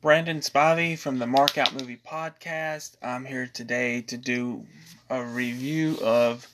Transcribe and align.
Brandon 0.00 0.38
Spivey 0.38 0.96
from 0.96 1.18
the 1.18 1.26
Mark 1.26 1.58
Out 1.58 1.74
Movie 1.74 1.98
Podcast. 2.06 2.92
I'm 3.02 3.24
here 3.24 3.50
today 3.52 4.00
to 4.02 4.16
do 4.16 4.64
a 5.10 5.24
review 5.24 5.98
of 6.00 6.46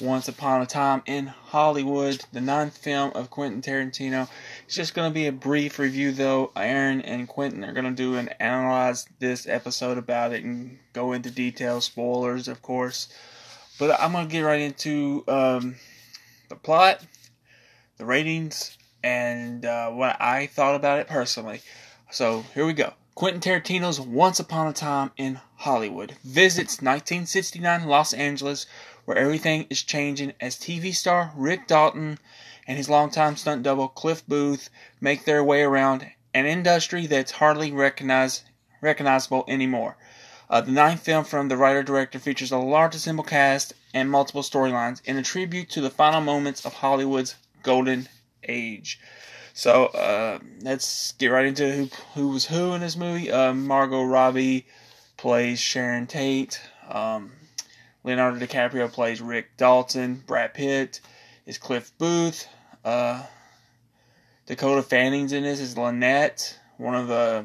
Once 0.00 0.26
Upon 0.26 0.60
a 0.60 0.66
Time 0.66 1.04
in 1.06 1.28
Hollywood, 1.28 2.24
the 2.32 2.40
ninth 2.40 2.76
film 2.76 3.12
of 3.14 3.30
Quentin 3.30 3.62
Tarantino. 3.62 4.28
It's 4.64 4.74
just 4.74 4.94
going 4.94 5.08
to 5.08 5.14
be 5.14 5.28
a 5.28 5.32
brief 5.32 5.78
review, 5.78 6.10
though. 6.10 6.50
Aaron 6.56 7.00
and 7.02 7.28
Quentin 7.28 7.64
are 7.64 7.72
going 7.72 7.84
to 7.84 7.92
do 7.92 8.16
and 8.16 8.34
analyze 8.40 9.06
this 9.20 9.46
episode 9.46 9.96
about 9.96 10.32
it 10.32 10.42
and 10.42 10.76
go 10.92 11.12
into 11.12 11.30
detail, 11.30 11.80
spoilers, 11.80 12.48
of 12.48 12.60
course. 12.60 13.06
But 13.78 14.00
I'm 14.00 14.10
going 14.10 14.26
to 14.26 14.32
get 14.32 14.40
right 14.40 14.60
into 14.60 15.22
um, 15.28 15.76
the 16.48 16.56
plot, 16.56 17.06
the 17.98 18.04
ratings, 18.04 18.76
and 19.04 19.64
uh, 19.64 19.90
what 19.90 20.20
I 20.20 20.46
thought 20.48 20.74
about 20.74 20.98
it 20.98 21.06
personally. 21.06 21.60
So 22.12 22.44
here 22.54 22.66
we 22.66 22.72
go. 22.72 22.94
Quentin 23.14 23.40
Tarantino's 23.40 24.00
Once 24.00 24.40
Upon 24.40 24.66
a 24.66 24.72
Time 24.72 25.12
in 25.16 25.40
Hollywood 25.58 26.16
visits 26.24 26.82
1969 26.82 27.86
Los 27.86 28.12
Angeles, 28.12 28.66
where 29.04 29.16
everything 29.16 29.66
is 29.70 29.84
changing 29.84 30.32
as 30.40 30.56
TV 30.56 30.92
star 30.92 31.32
Rick 31.36 31.68
Dalton 31.68 32.18
and 32.66 32.76
his 32.76 32.90
longtime 32.90 33.36
stunt 33.36 33.62
double 33.62 33.86
Cliff 33.86 34.26
Booth 34.26 34.70
make 35.00 35.24
their 35.24 35.44
way 35.44 35.62
around 35.62 36.04
an 36.34 36.46
industry 36.46 37.06
that's 37.06 37.30
hardly 37.30 37.70
recognized, 37.70 38.42
recognizable 38.80 39.44
anymore. 39.46 39.96
Uh, 40.48 40.60
the 40.60 40.72
ninth 40.72 41.04
film 41.04 41.24
from 41.24 41.46
the 41.46 41.56
writer 41.56 41.84
director 41.84 42.18
features 42.18 42.50
a 42.50 42.58
large 42.58 42.96
assembled 42.96 43.28
cast 43.28 43.72
and 43.94 44.10
multiple 44.10 44.42
storylines 44.42 45.00
in 45.04 45.16
a 45.16 45.22
tribute 45.22 45.70
to 45.70 45.80
the 45.80 45.90
final 45.90 46.20
moments 46.20 46.64
of 46.66 46.72
Hollywood's 46.72 47.36
golden 47.62 48.08
age. 48.48 48.98
So 49.60 49.88
uh, 49.88 50.38
let's 50.62 51.12
get 51.18 51.26
right 51.26 51.44
into 51.44 51.70
who 51.70 51.90
who 52.14 52.28
was 52.28 52.46
who 52.46 52.72
in 52.72 52.80
this 52.80 52.96
movie. 52.96 53.30
Uh, 53.30 53.52
Margot 53.52 54.04
Robbie 54.04 54.64
plays 55.18 55.60
Sharon 55.60 56.06
Tate. 56.06 56.58
Um, 56.88 57.30
Leonardo 58.02 58.38
DiCaprio 58.38 58.90
plays 58.90 59.20
Rick 59.20 59.58
Dalton. 59.58 60.24
Brad 60.26 60.54
Pitt 60.54 61.00
is 61.44 61.58
Cliff 61.58 61.92
Booth. 61.98 62.48
Uh, 62.86 63.22
Dakota 64.46 64.80
Fanning's 64.80 65.34
in 65.34 65.42
this 65.42 65.60
is 65.60 65.76
Lynette, 65.76 66.58
one 66.78 66.94
of 66.94 67.08
the 67.08 67.44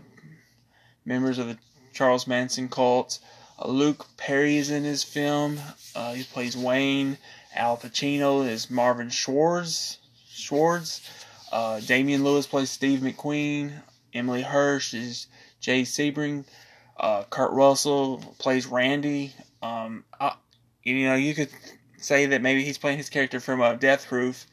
members 1.04 1.38
of 1.38 1.48
the 1.48 1.58
Charles 1.92 2.28
Manson 2.28 2.70
cult. 2.70 3.20
Uh, 3.60 3.68
Luke 3.68 4.08
Perry 4.16 4.56
is 4.56 4.70
in 4.72 4.84
this 4.84 5.04
film. 5.04 5.60
Uh, 5.94 6.14
he 6.14 6.24
plays 6.24 6.56
Wayne. 6.56 7.18
Al 7.54 7.76
Pacino 7.76 8.48
is 8.48 8.72
Marvin 8.72 9.10
Schwartz. 9.10 9.98
Schwartz. 10.30 11.02
Uh, 11.56 11.80
Damian 11.80 12.26
Lewis 12.26 12.46
plays 12.46 12.70
Steve 12.70 13.00
McQueen. 13.00 13.72
Emile 14.14 14.44
Hirsch 14.44 14.94
is 14.94 15.28
Jay 15.62 15.84
Sebring. 15.84 16.44
Uh, 16.98 17.24
Kurt 17.30 17.54
Russell 17.54 18.18
plays 18.40 18.68
Randy. 18.68 19.34
Um, 19.62 20.04
I, 20.20 20.36
you 20.84 21.08
know, 21.08 21.16
you 21.16 21.34
could 21.34 21.48
say 21.98 22.26
that 22.26 22.42
maybe 22.42 22.66
he's 22.66 22.78
playing 22.78 22.98
his 22.98 23.10
character 23.10 23.40
from 23.40 23.62
uh, 23.62 23.76
Death 23.76 24.06
Proof 24.10 24.46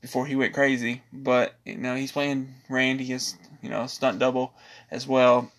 before 0.00 0.26
he 0.26 0.34
went 0.34 0.52
crazy, 0.52 1.02
but 1.12 1.54
you 1.64 1.76
know 1.76 1.94
he's 1.94 2.10
playing 2.10 2.52
Randy 2.68 3.12
as 3.12 3.36
you 3.62 3.68
know 3.68 3.86
stunt 3.86 4.18
double 4.18 4.52
as 4.90 5.06
well. 5.06 5.52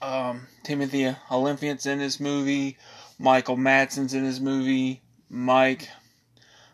Um, 0.00 0.48
Timothy 0.64 1.14
Olyphant's 1.30 1.86
in 1.86 2.00
this 2.00 2.18
movie. 2.18 2.76
Michael 3.20 3.56
Madsen's 3.56 4.14
in 4.14 4.24
this 4.24 4.40
movie. 4.40 5.00
Mike 5.30 5.88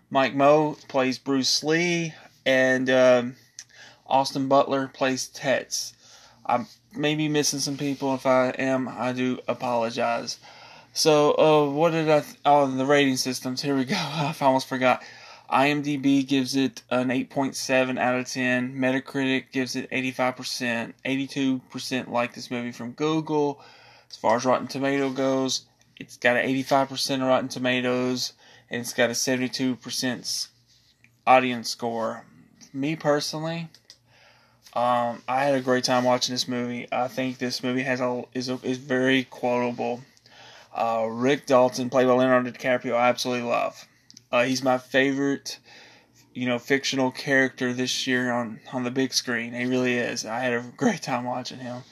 Mike 0.08 0.34
Moh 0.34 0.78
plays 0.88 1.18
Bruce 1.18 1.62
Lee 1.62 2.14
and 2.48 2.88
um, 2.88 3.36
Austin 4.06 4.48
Butler 4.48 4.88
plays 4.88 5.28
Tex. 5.28 5.92
I 6.46 6.64
may 6.94 7.14
be 7.14 7.28
missing 7.28 7.58
some 7.58 7.76
people. 7.76 8.14
If 8.14 8.24
I 8.24 8.48
am, 8.58 8.88
I 8.88 9.12
do 9.12 9.40
apologize. 9.46 10.38
So, 10.94 11.32
uh, 11.32 11.70
what 11.70 11.90
did 11.90 12.08
I? 12.08 12.20
Th- 12.20 12.36
oh, 12.46 12.66
the 12.66 12.86
rating 12.86 13.18
systems. 13.18 13.60
Here 13.60 13.76
we 13.76 13.84
go. 13.84 13.96
I 13.98 14.34
almost 14.40 14.66
forgot. 14.66 15.02
IMDb 15.52 16.26
gives 16.26 16.56
it 16.56 16.82
an 16.90 17.08
8.7 17.08 17.98
out 17.98 18.18
of 18.18 18.26
10. 18.26 18.74
Metacritic 18.74 19.52
gives 19.52 19.76
it 19.76 19.90
85%. 19.90 20.94
82% 21.04 22.08
like 22.08 22.34
this 22.34 22.50
movie 22.50 22.72
from 22.72 22.92
Google. 22.92 23.60
As 24.10 24.16
far 24.16 24.36
as 24.36 24.46
Rotten 24.46 24.68
Tomato 24.68 25.10
goes, 25.10 25.66
it's 25.98 26.16
got 26.16 26.38
an 26.38 26.48
85% 26.48 27.26
Rotten 27.26 27.48
Tomatoes, 27.48 28.32
and 28.70 28.80
it's 28.80 28.94
got 28.94 29.10
a 29.10 29.12
72% 29.12 30.48
audience 31.26 31.68
score 31.68 32.24
me 32.72 32.96
personally, 32.96 33.68
um, 34.74 35.22
I 35.26 35.44
had 35.44 35.54
a 35.54 35.60
great 35.60 35.84
time 35.84 36.04
watching 36.04 36.34
this 36.34 36.46
movie. 36.46 36.86
I 36.92 37.08
think 37.08 37.38
this 37.38 37.62
movie 37.62 37.82
has 37.82 38.00
a 38.00 38.24
is 38.34 38.48
a, 38.48 38.60
is 38.62 38.78
very 38.78 39.24
quotable. 39.24 40.02
Uh, 40.74 41.06
Rick 41.10 41.46
Dalton, 41.46 41.90
played 41.90 42.06
by 42.06 42.12
Leonardo 42.12 42.50
DiCaprio, 42.50 42.94
I 42.94 43.08
absolutely 43.08 43.48
love. 43.48 43.88
Uh, 44.30 44.44
he's 44.44 44.62
my 44.62 44.78
favorite, 44.78 45.58
you 46.34 46.46
know, 46.46 46.58
fictional 46.58 47.10
character 47.10 47.72
this 47.72 48.06
year 48.06 48.30
on 48.30 48.60
on 48.72 48.84
the 48.84 48.90
big 48.90 49.12
screen. 49.14 49.54
He 49.54 49.64
really 49.64 49.94
is. 49.94 50.24
I 50.24 50.40
had 50.40 50.52
a 50.52 50.60
great 50.76 51.02
time 51.02 51.24
watching 51.24 51.58
him. 51.58 51.82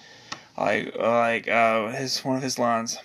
Like 0.56 0.96
like 0.96 1.48
uh, 1.48 1.88
his 1.88 2.24
one 2.24 2.36
of 2.36 2.42
his 2.42 2.58
lines. 2.58 2.98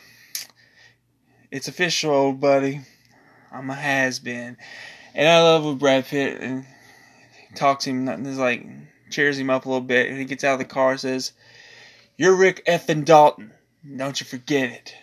It's 1.50 1.68
official, 1.68 2.12
old 2.12 2.40
buddy. 2.40 2.82
I'm 3.52 3.70
a 3.70 3.76
has 3.76 4.20
been, 4.20 4.58
and 5.14 5.28
I 5.28 5.42
love 5.42 5.66
with 5.66 5.80
Brad 5.80 6.06
Pitt 6.06 6.40
and 6.40 6.66
talks 7.56 7.86
him, 7.86 8.08
and 8.08 8.38
like 8.38 8.66
cheers 9.10 9.38
him 9.38 9.50
up 9.50 9.66
a 9.66 9.70
little 9.70 9.82
bit, 9.82 10.10
and 10.10 10.18
he 10.18 10.26
gets 10.26 10.44
out 10.44 10.54
of 10.54 10.60
the 10.60 10.66
car 10.66 10.92
and 10.92 11.00
says, 11.00 11.34
"You're 12.18 12.36
Rick 12.36 12.66
effing 12.66 13.06
Dalton. 13.06 13.52
Don't 13.98 14.20
you 14.20 14.26
forget 14.26 14.72
it." 14.72 14.96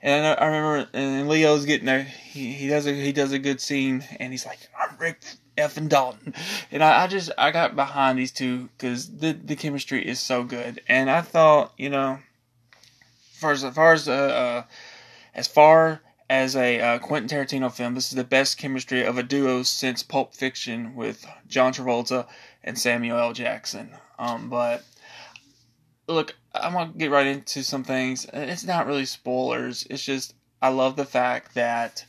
And 0.00 0.26
I, 0.26 0.32
I 0.32 0.46
remember, 0.46 0.88
and 0.94 1.28
Leo's 1.28 1.64
getting 1.64 1.86
there. 1.86 2.02
He, 2.02 2.52
he 2.52 2.68
does 2.68 2.86
a 2.86 2.92
he 2.92 3.12
does 3.12 3.32
a 3.32 3.38
good 3.38 3.60
scene, 3.60 4.04
and 4.18 4.32
he's 4.32 4.46
like, 4.46 4.58
"I'm 4.78 4.96
Rick 4.98 5.22
effing 5.56 5.88
Dalton," 5.88 6.34
and 6.70 6.82
I, 6.82 7.04
I 7.04 7.06
just 7.06 7.30
I 7.38 7.50
got 7.50 7.76
behind 7.76 8.18
these 8.18 8.32
two 8.32 8.68
because 8.76 9.18
the 9.18 9.32
the 9.32 9.56
chemistry 9.56 10.06
is 10.06 10.20
so 10.20 10.42
good, 10.42 10.80
and 10.88 11.08
I 11.08 11.20
thought 11.20 11.72
you 11.76 11.90
know, 11.90 12.18
as, 13.42 13.64
as 13.64 13.74
far 13.74 13.92
as 13.92 14.08
uh, 14.08 14.12
uh 14.12 14.62
as 15.34 15.46
far 15.46 16.00
as 16.32 16.56
a 16.56 16.80
uh, 16.80 16.98
Quentin 16.98 17.28
Tarantino 17.28 17.70
film, 17.70 17.94
this 17.94 18.08
is 18.08 18.16
the 18.16 18.24
best 18.24 18.56
chemistry 18.56 19.04
of 19.04 19.18
a 19.18 19.22
duo 19.22 19.62
since 19.62 20.02
Pulp 20.02 20.34
Fiction 20.34 20.96
with 20.96 21.26
John 21.46 21.74
Travolta 21.74 22.26
and 22.64 22.78
Samuel 22.78 23.18
L. 23.18 23.34
Jackson. 23.34 23.90
Um, 24.18 24.48
but 24.48 24.82
look, 26.08 26.34
I'm 26.54 26.72
gonna 26.72 26.94
get 26.96 27.10
right 27.10 27.26
into 27.26 27.62
some 27.62 27.84
things. 27.84 28.24
It's 28.32 28.64
not 28.64 28.86
really 28.86 29.04
spoilers. 29.04 29.86
It's 29.90 30.02
just 30.02 30.34
I 30.62 30.70
love 30.70 30.96
the 30.96 31.04
fact 31.04 31.54
that 31.54 32.06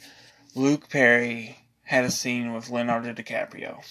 Luke 0.55 0.87
Perry 0.87 1.57
had 1.81 2.05
a 2.05 2.11
scene 2.11 2.53
with 2.53 2.69
Leonardo 2.69 3.11
DiCaprio, 3.11 3.83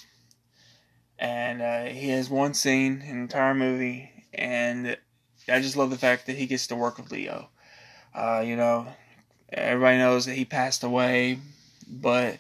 and 1.19 1.61
uh, 1.61 1.85
he 1.93 2.09
has 2.09 2.31
one 2.31 2.55
scene 2.55 3.03
in 3.03 3.17
the 3.17 3.23
entire 3.25 3.55
movie, 3.55 4.11
and 4.33 4.97
I 5.47 5.61
just 5.61 5.77
love 5.77 5.91
the 5.91 5.99
fact 5.99 6.25
that 6.25 6.37
he 6.37 6.47
gets 6.47 6.69
to 6.69 6.75
work 6.75 6.97
with 6.97 7.13
Leo. 7.13 7.51
Uh, 8.15 8.43
you 8.47 8.57
know, 8.57 8.89
Everybody 9.53 9.99
knows 9.99 10.27
that 10.27 10.35
he 10.35 10.45
passed 10.45 10.83
away, 10.83 11.39
but 11.89 12.39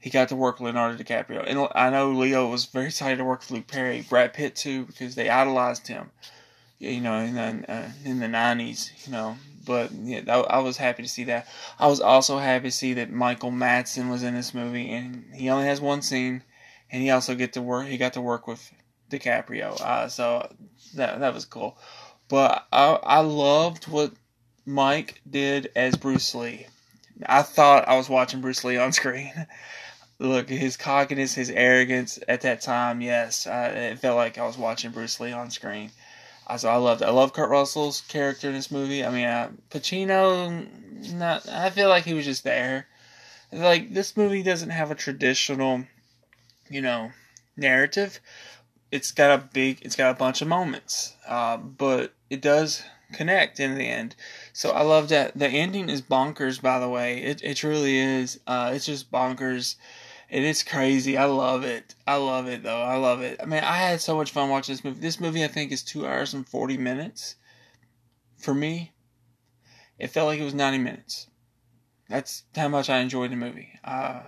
he 0.00 0.10
got 0.10 0.28
to 0.28 0.36
work 0.36 0.60
with 0.60 0.66
Leonardo 0.74 1.02
DiCaprio. 1.02 1.44
And 1.46 1.68
I 1.74 1.90
know 1.90 2.12
Leo 2.12 2.48
was 2.48 2.66
very 2.66 2.86
excited 2.86 3.18
to 3.18 3.24
work 3.24 3.40
with 3.40 3.50
Luke 3.50 3.66
Perry, 3.66 4.04
Brad 4.08 4.32
Pitt 4.32 4.56
too, 4.56 4.84
because 4.84 5.14
they 5.14 5.28
idolized 5.28 5.88
him. 5.88 6.10
You 6.78 7.00
know, 7.00 7.18
in 7.18 7.34
the 7.34 7.72
uh, 7.72 7.88
in 8.04 8.20
the 8.20 8.28
nineties, 8.28 8.92
you 9.04 9.10
know. 9.10 9.36
But 9.66 9.90
yeah, 9.92 10.20
I 10.30 10.60
was 10.60 10.76
happy 10.76 11.02
to 11.02 11.08
see 11.08 11.24
that. 11.24 11.48
I 11.78 11.88
was 11.88 12.00
also 12.00 12.38
happy 12.38 12.68
to 12.68 12.74
see 12.74 12.94
that 12.94 13.10
Michael 13.10 13.50
Madsen 13.50 14.08
was 14.08 14.22
in 14.22 14.34
this 14.34 14.54
movie, 14.54 14.88
and 14.90 15.24
he 15.34 15.50
only 15.50 15.66
has 15.66 15.80
one 15.80 16.02
scene, 16.02 16.44
and 16.90 17.02
he 17.02 17.10
also 17.10 17.34
get 17.34 17.54
to 17.54 17.62
work. 17.62 17.88
He 17.88 17.98
got 17.98 18.12
to 18.12 18.20
work 18.20 18.46
with 18.46 18.72
DiCaprio, 19.10 19.80
uh, 19.80 20.08
so 20.08 20.48
that 20.94 21.18
that 21.18 21.34
was 21.34 21.44
cool. 21.44 21.76
But 22.28 22.64
I 22.72 22.98
I 23.02 23.20
loved 23.20 23.88
what 23.88 24.12
Mike 24.68 25.22
did 25.28 25.72
as 25.74 25.96
Bruce 25.96 26.34
Lee. 26.34 26.66
I 27.24 27.40
thought 27.40 27.88
I 27.88 27.96
was 27.96 28.10
watching 28.10 28.42
Bruce 28.42 28.64
Lee 28.64 28.76
on 28.76 28.92
screen. 29.00 29.32
Look, 30.18 30.50
his 30.50 30.76
cockiness, 30.76 31.34
his 31.34 31.48
arrogance 31.48 32.18
at 32.28 32.42
that 32.42 32.60
time, 32.60 33.00
yes, 33.00 33.46
I, 33.46 33.68
it 33.68 33.98
felt 33.98 34.16
like 34.16 34.36
I 34.36 34.46
was 34.46 34.58
watching 34.58 34.90
Bruce 34.90 35.20
Lee 35.20 35.32
on 35.32 35.50
screen. 35.50 35.90
I, 36.46 36.58
so 36.58 36.68
I 36.68 36.76
loved 36.76 37.00
it. 37.00 37.06
I 37.06 37.12
love 37.12 37.32
Kurt 37.32 37.48
Russell's 37.48 38.02
character 38.02 38.48
in 38.48 38.54
this 38.54 38.70
movie. 38.70 39.02
I 39.02 39.10
mean, 39.10 39.24
uh, 39.24 39.50
Pacino, 39.70 40.66
not, 41.14 41.48
I 41.48 41.70
feel 41.70 41.88
like 41.88 42.04
he 42.04 42.14
was 42.14 42.26
just 42.26 42.44
there. 42.44 42.88
Like, 43.50 43.94
this 43.94 44.18
movie 44.18 44.42
doesn't 44.42 44.70
have 44.70 44.90
a 44.90 44.94
traditional, 44.94 45.84
you 46.68 46.82
know, 46.82 47.12
narrative. 47.56 48.20
It's 48.92 49.12
got 49.12 49.30
a 49.30 49.42
big, 49.42 49.78
it's 49.80 49.96
got 49.96 50.10
a 50.10 50.18
bunch 50.18 50.42
of 50.42 50.48
moments, 50.48 51.14
uh, 51.26 51.56
but 51.56 52.12
it 52.28 52.42
does 52.42 52.82
connect 53.12 53.60
in 53.60 53.74
the 53.74 53.84
end. 53.86 54.14
So 54.52 54.70
I 54.70 54.82
love 54.82 55.08
that. 55.10 55.38
The 55.38 55.48
ending 55.48 55.88
is 55.88 56.02
bonkers, 56.02 56.60
by 56.60 56.78
the 56.78 56.88
way. 56.88 57.22
It 57.22 57.42
it 57.42 57.56
truly 57.56 57.96
is. 57.98 58.40
Uh, 58.46 58.72
it's 58.74 58.86
just 58.86 59.10
bonkers, 59.10 59.76
It 60.30 60.44
is 60.44 60.62
crazy. 60.62 61.18
I 61.18 61.26
love 61.26 61.64
it. 61.64 61.94
I 62.06 62.16
love 62.16 62.48
it 62.48 62.62
though. 62.62 62.82
I 62.82 62.96
love 62.96 63.22
it. 63.22 63.40
I 63.42 63.46
mean, 63.46 63.64
I 63.64 63.76
had 63.78 64.00
so 64.00 64.16
much 64.16 64.32
fun 64.32 64.50
watching 64.50 64.74
this 64.74 64.84
movie. 64.84 65.00
This 65.00 65.20
movie, 65.20 65.44
I 65.44 65.48
think, 65.48 65.72
is 65.72 65.82
two 65.82 66.06
hours 66.06 66.34
and 66.34 66.48
forty 66.48 66.78
minutes. 66.78 67.36
For 68.38 68.54
me, 68.54 68.92
it 69.98 70.08
felt 70.08 70.26
like 70.28 70.40
it 70.40 70.44
was 70.44 70.54
ninety 70.54 70.78
minutes. 70.78 71.28
That's 72.08 72.44
how 72.56 72.68
much 72.68 72.90
I 72.90 72.98
enjoyed 72.98 73.32
the 73.32 73.36
movie. 73.36 73.78
Uh, 73.84 74.22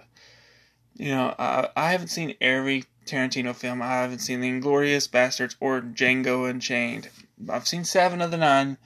you 0.94 1.10
know, 1.10 1.34
I, 1.38 1.68
I 1.76 1.92
haven't 1.92 2.08
seen 2.08 2.34
every 2.40 2.84
Tarantino 3.10 3.54
film. 3.54 3.82
I 3.82 3.88
haven't 3.88 4.20
seen 4.20 4.40
The 4.40 4.50
Inglourious 4.50 5.08
Basterds 5.08 5.56
or 5.60 5.80
Django 5.80 6.48
Unchained. 6.48 7.08
I've 7.48 7.66
seen 7.66 7.84
seven 7.84 8.20
of 8.20 8.30
the 8.30 8.36
nine, 8.36 8.76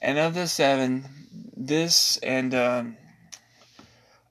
and 0.00 0.18
of 0.18 0.34
the 0.34 0.48
seven, 0.48 1.04
this 1.56 2.16
and 2.18 2.54
um, 2.54 2.96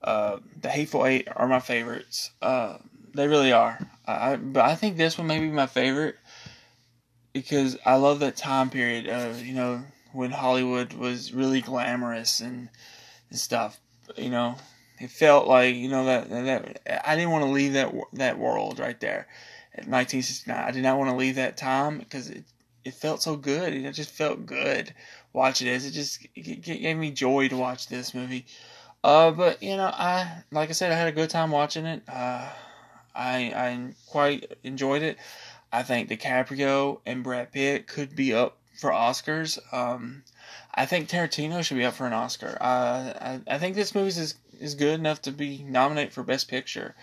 uh, 0.04 0.38
the 0.60 0.70
Hateful 0.70 1.06
Eight 1.06 1.28
are 1.36 1.48
my 1.48 1.60
favorites. 1.60 2.32
Uh, 2.42 2.78
they 3.14 3.28
really 3.28 3.52
are. 3.52 3.80
I, 4.06 4.36
but 4.36 4.66
I 4.66 4.76
think 4.76 4.98
this 4.98 5.18
one 5.18 5.28
may 5.28 5.40
be 5.40 5.50
my 5.50 5.68
favorite 5.68 6.16
because 7.34 7.78
I 7.86 7.96
love 7.96 8.20
that 8.20 8.36
time 8.36 8.70
period. 8.70 9.08
Of, 9.08 9.46
you 9.46 9.54
know, 9.54 9.84
when 10.14 10.32
Hollywood 10.32 10.94
was 10.94 11.34
really 11.34 11.62
glamorous 11.62 12.40
and, 12.40 12.70
and 13.30 13.40
stuff. 13.40 13.80
You 14.18 14.30
know, 14.30 14.56
it 15.02 15.10
felt 15.10 15.48
like 15.48 15.76
you 15.76 15.90
know 15.90 16.06
that 16.06 16.30
that 16.30 17.08
I 17.08 17.16
didn't 17.16 17.32
want 17.32 17.44
to 17.46 17.52
leave 17.52 17.74
that 17.74 17.94
that 18.14 18.38
world 18.38 18.80
right 18.80 19.00
there. 19.00 19.28
At 19.74 19.88
1969, 19.88 20.58
I 20.58 20.72
did 20.72 20.84
not 20.84 20.98
want 20.98 21.10
to 21.12 21.16
leave 21.16 21.36
that 21.36 21.58
time 21.58 21.98
because 21.98 22.30
it 22.30 22.44
it 22.84 22.94
felt 22.94 23.22
so 23.22 23.36
good. 23.36 23.74
It 23.74 23.92
just 23.94 24.12
felt 24.12 24.46
good 24.46 24.94
watching 25.34 25.68
this. 25.68 25.88
It 25.88 25.92
just 25.92 26.26
it 26.36 26.62
gave 26.62 26.98
me 26.98 27.12
joy 27.12 27.48
to 27.48 27.58
watch 27.58 27.88
this 27.88 28.14
movie. 28.14 28.46
Uh, 29.04 29.32
but 29.32 29.64
you 29.64 29.76
know, 29.76 29.92
I 29.92 30.44
like 30.52 30.70
I 30.70 30.74
said, 30.74 30.92
I 30.92 30.96
had 30.96 31.08
a 31.08 31.14
good 31.14 31.30
time 31.30 31.50
watching 31.50 31.86
it. 31.86 32.04
Uh, 32.08 32.48
I 33.16 33.38
I 33.56 33.94
quite 34.08 34.58
enjoyed 34.64 35.02
it. 35.02 35.18
I 35.74 35.84
think 35.84 36.10
DiCaprio 36.10 37.00
and 37.06 37.24
Brad 37.24 37.52
Pitt 37.52 37.88
could 37.88 38.16
be 38.16 38.34
up 38.34 38.58
for 38.76 38.92
Oscars. 38.92 39.58
Um, 39.74 40.24
I 40.76 40.86
think 40.86 41.10
Tarantino 41.10 41.64
should 41.64 41.78
be 41.78 41.86
up 41.86 41.94
for 41.96 42.06
an 42.06 42.14
Oscar. 42.14 42.58
Uh, 42.62 43.14
I 43.20 43.42
I 43.48 43.58
think 43.58 43.76
this 43.76 43.96
movie 43.96 44.10
is 44.10 44.36
is 44.62 44.76
good 44.76 45.00
enough 45.00 45.22
to 45.24 45.32
be 45.32 45.64
nominated 45.68 46.14
for 46.14 46.24
Best 46.24 46.48
Picture. 46.48 46.96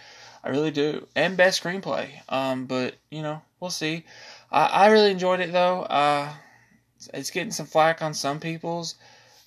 I 0.43 0.50
really 0.50 0.70
do, 0.70 1.06
and 1.16 1.37
Best 1.37 1.62
Screenplay. 1.62 2.08
Um, 2.28 2.66
but 2.66 2.94
you 3.10 3.22
know, 3.22 3.43
we'll 3.60 3.70
see. 3.70 4.05
I, 4.50 4.66
I 4.66 4.87
really 4.88 5.10
enjoyed 5.10 5.40
it 5.40 5.52
though. 5.52 5.82
Uh, 5.82 6.32
it's 7.12 7.31
getting 7.31 7.52
some 7.52 7.66
flack 7.66 8.02
on 8.02 8.14
some 8.14 8.40
people's 8.40 8.94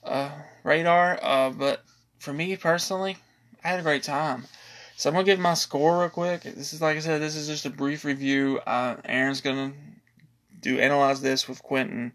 uh, 0.03 0.31
radar, 0.63 1.19
uh, 1.21 1.49
but 1.49 1.83
for 2.19 2.33
me 2.33 2.55
personally, 2.55 3.17
I 3.63 3.69
had 3.69 3.79
a 3.79 3.83
great 3.83 4.03
time. 4.03 4.45
So 4.97 5.09
I'm 5.09 5.15
gonna 5.15 5.25
give 5.25 5.39
my 5.39 5.55
score 5.55 5.99
real 5.99 6.09
quick. 6.09 6.43
This 6.43 6.73
is 6.73 6.81
like 6.81 6.97
I 6.97 6.99
said, 6.99 7.21
this 7.21 7.35
is 7.35 7.47
just 7.47 7.65
a 7.65 7.69
brief 7.69 8.05
review. 8.05 8.59
Uh, 8.67 8.97
Aaron's 9.05 9.41
gonna 9.41 9.73
do 10.61 10.79
analyze 10.79 11.21
this 11.21 11.47
with 11.47 11.63
Quentin. 11.63 12.13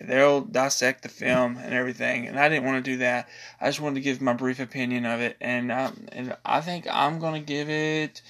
They'll 0.00 0.42
dissect 0.42 1.02
the 1.02 1.08
film 1.08 1.56
and 1.56 1.72
everything, 1.72 2.26
and 2.26 2.38
I 2.38 2.48
didn't 2.48 2.64
want 2.64 2.84
to 2.84 2.90
do 2.90 2.98
that. 2.98 3.28
I 3.60 3.66
just 3.66 3.80
wanted 3.80 3.96
to 3.96 4.00
give 4.02 4.20
my 4.20 4.34
brief 4.34 4.60
opinion 4.60 5.06
of 5.06 5.20
it, 5.20 5.36
and 5.40 5.72
um, 5.72 6.06
and 6.12 6.36
I 6.44 6.60
think 6.60 6.86
I'm 6.90 7.18
gonna 7.18 7.40
give 7.40 7.70
it. 7.70 8.20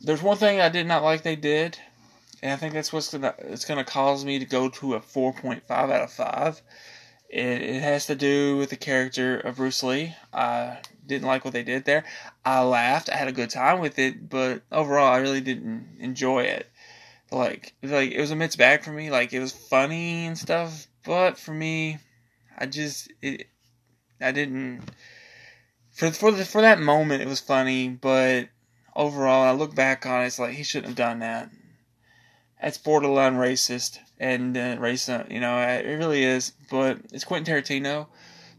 There's 0.00 0.22
one 0.22 0.36
thing 0.36 0.60
I 0.60 0.68
did 0.68 0.86
not 0.86 1.02
like 1.02 1.22
they 1.22 1.36
did, 1.36 1.78
and 2.42 2.52
I 2.52 2.56
think 2.56 2.74
that's 2.74 2.92
what's 2.92 3.12
gonna 3.12 3.34
it's 3.38 3.64
gonna 3.64 3.84
cause 3.84 4.24
me 4.24 4.38
to 4.40 4.44
go 4.44 4.68
to 4.68 4.94
a 4.94 5.00
4.5 5.00 5.62
out 5.70 5.90
of 5.90 6.12
five. 6.12 6.60
It, 7.30 7.62
it 7.62 7.82
has 7.82 8.06
to 8.06 8.14
do 8.14 8.58
with 8.58 8.68
the 8.68 8.76
character 8.76 9.38
of 9.38 9.56
Bruce 9.56 9.82
Lee. 9.82 10.14
I 10.34 10.78
didn't 11.06 11.26
like 11.26 11.46
what 11.46 11.54
they 11.54 11.62
did 11.62 11.86
there. 11.86 12.04
I 12.44 12.62
laughed. 12.62 13.08
I 13.08 13.16
had 13.16 13.28
a 13.28 13.32
good 13.32 13.48
time 13.48 13.80
with 13.80 13.98
it, 13.98 14.28
but 14.28 14.62
overall, 14.70 15.12
I 15.14 15.18
really 15.18 15.40
didn't 15.40 15.96
enjoy 15.98 16.42
it. 16.42 16.70
Like, 17.32 17.74
like 17.82 18.12
it 18.12 18.20
was 18.20 18.30
a 18.30 18.36
mixed 18.36 18.58
bag 18.58 18.82
for 18.82 18.92
me. 18.92 19.10
Like, 19.10 19.32
it 19.32 19.40
was 19.40 19.52
funny 19.52 20.26
and 20.26 20.38
stuff, 20.38 20.86
but 21.04 21.38
for 21.38 21.52
me, 21.52 21.98
I 22.56 22.66
just 22.66 23.10
it, 23.22 23.46
I 24.20 24.32
didn't 24.32 24.82
for 25.92 26.10
for 26.10 26.30
the, 26.30 26.44
for 26.44 26.62
that 26.62 26.80
moment 26.80 27.22
it 27.22 27.28
was 27.28 27.40
funny, 27.40 27.88
but 27.88 28.48
overall, 28.96 29.42
I 29.42 29.52
look 29.52 29.74
back 29.74 30.06
on 30.06 30.22
it, 30.22 30.26
it's 30.26 30.38
like 30.38 30.54
he 30.54 30.62
shouldn't 30.62 30.88
have 30.88 30.96
done 30.96 31.20
that. 31.20 31.50
That's 32.60 32.78
borderline 32.78 33.34
racist 33.36 33.98
and 34.18 34.56
uh, 34.56 34.76
racist. 34.76 35.30
You 35.30 35.40
know, 35.40 35.58
it 35.58 35.96
really 35.98 36.22
is. 36.22 36.52
But 36.70 36.98
it's 37.12 37.24
Quentin 37.24 37.54
Tarantino. 37.54 38.06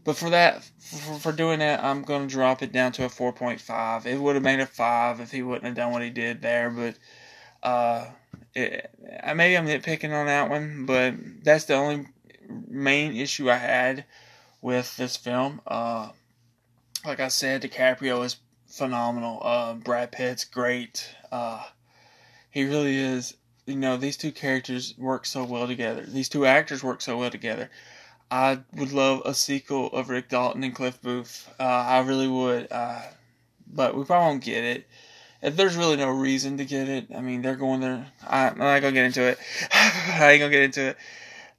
But 0.04 0.16
for 0.16 0.30
that, 0.30 0.62
for, 0.78 1.18
for 1.18 1.32
doing 1.32 1.60
that, 1.60 1.82
I'm 1.82 2.02
gonna 2.02 2.26
drop 2.26 2.62
it 2.62 2.72
down 2.72 2.92
to 2.92 3.06
a 3.06 3.08
4.5. 3.08 4.06
It 4.06 4.18
would 4.18 4.34
have 4.34 4.44
made 4.44 4.60
a 4.60 4.66
five 4.66 5.20
if 5.20 5.30
he 5.30 5.42
wouldn't 5.42 5.64
have 5.64 5.74
done 5.74 5.92
what 5.92 6.02
he 6.02 6.10
did 6.10 6.42
there. 6.42 6.70
But 6.70 6.96
uh, 7.66 8.06
it, 8.54 8.90
maybe 9.34 9.56
I'm 9.56 9.66
nitpicking 9.66 10.12
on 10.12 10.26
that 10.26 10.50
one. 10.50 10.86
But 10.86 11.14
that's 11.42 11.64
the 11.64 11.74
only 11.74 12.06
main 12.68 13.16
issue 13.16 13.50
I 13.50 13.56
had 13.56 14.04
with 14.60 14.96
this 14.96 15.16
film. 15.16 15.60
Uh, 15.66 16.10
like 17.04 17.20
I 17.20 17.28
said, 17.28 17.62
DiCaprio 17.62 18.24
is 18.24 18.36
phenomenal. 18.66 19.40
Uh, 19.42 19.74
Brad 19.74 20.12
Pitt's 20.12 20.44
great. 20.44 21.14
Uh, 21.30 21.62
he 22.50 22.64
really 22.64 22.96
is 22.96 23.34
you 23.66 23.76
know 23.76 23.96
these 23.96 24.16
two 24.16 24.32
characters 24.32 24.94
work 24.98 25.26
so 25.26 25.44
well 25.44 25.66
together. 25.66 26.04
These 26.06 26.28
two 26.28 26.46
actors 26.46 26.82
work 26.84 27.00
so 27.00 27.18
well 27.18 27.30
together. 27.30 27.70
I 28.30 28.60
would 28.74 28.92
love 28.92 29.22
a 29.24 29.34
sequel 29.34 29.88
of 29.92 30.08
Rick 30.08 30.28
Dalton 30.28 30.64
and 30.64 30.74
Cliff 30.74 31.00
Booth. 31.00 31.48
Uh, 31.58 31.62
I 31.62 32.00
really 32.00 32.28
would, 32.28 32.68
uh, 32.70 33.02
but 33.66 33.94
we 33.94 34.04
probably 34.04 34.28
won't 34.28 34.44
get 34.44 34.64
it. 34.64 34.86
There's 35.52 35.76
really 35.76 35.96
no 35.96 36.10
reason 36.10 36.56
to 36.58 36.64
get 36.64 36.88
it, 36.88 37.08
I 37.14 37.20
mean 37.20 37.42
they're 37.42 37.56
going 37.56 37.80
there. 37.80 38.06
I, 38.26 38.46
am 38.46 38.58
not 38.58 38.80
gonna 38.80 38.92
get 38.92 39.06
into 39.06 39.22
it. 39.22 39.38
I 39.72 40.32
ain't 40.32 40.40
gonna 40.40 40.50
get 40.50 40.62
into 40.62 40.88
it. 40.88 40.96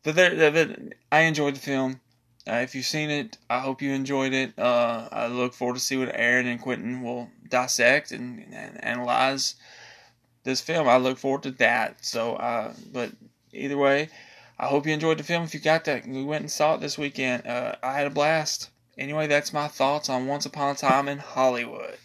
But, 0.04 0.16
but 0.16 0.94
I 1.12 1.22
enjoyed 1.22 1.56
the 1.56 1.60
film. 1.60 2.00
Uh, 2.48 2.58
if 2.58 2.76
you've 2.76 2.86
seen 2.86 3.10
it, 3.10 3.38
I 3.50 3.60
hope 3.60 3.82
you 3.82 3.92
enjoyed 3.92 4.34
it. 4.34 4.58
Uh, 4.58 5.10
I 5.12 5.28
look 5.28 5.54
forward 5.54 5.76
to 5.76 5.80
see 5.80 5.98
what 5.98 6.12
Aaron 6.14 6.46
and 6.46 6.62
Quentin 6.62 7.02
will 7.02 7.30
dissect 7.50 8.12
and, 8.12 8.46
and 8.54 8.84
analyze 8.84 9.56
this 10.44 10.62
film. 10.62 10.88
I 10.88 10.98
look 10.98 11.18
forward 11.18 11.44
to 11.44 11.52
that. 11.52 12.06
So, 12.06 12.36
uh, 12.36 12.74
but 12.94 13.12
either 13.52 13.78
way, 13.78 14.10
I 14.60 14.68
hope 14.68 14.86
you 14.86 14.94
enjoyed 14.94 15.18
the 15.18 15.24
film. 15.24 15.44
If 15.44 15.56
you 15.56 15.60
got 15.60 15.86
that, 15.86 16.08
we 16.08 16.24
went 16.24 16.42
and 16.42 16.52
saw 16.52 16.76
it 16.76 16.81
this 16.81 16.98
weekend. 17.00 17.48
Uh, 17.48 17.76
I 17.81 17.94
had 17.94 18.08
a 18.08 18.12
blast. 18.12 18.70
Anyway, 18.98 19.26
that's 19.28 19.52
my 19.52 19.68
thoughts 19.68 20.08
on 20.08 20.28
Once 20.28 20.46
Upon 20.46 20.76
a 20.76 20.78
Time 20.78 21.08
in 21.08 21.18
Hollywood. 21.18 21.98